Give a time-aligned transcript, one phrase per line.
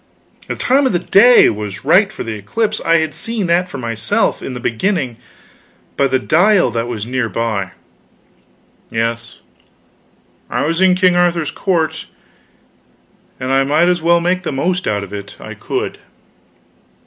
[0.47, 3.77] The time of the day was right for the eclipse; I had seen that for
[3.77, 5.17] myself, in the beginning,
[5.95, 7.69] by the dial that was near by.
[8.89, 9.37] Yes,
[10.49, 12.07] I was in King Arthur's court,
[13.39, 15.99] and I might as well make the most out of it I could.